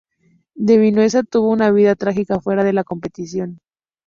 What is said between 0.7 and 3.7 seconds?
Vinuesa tuvo una vida trágica fuera de competición.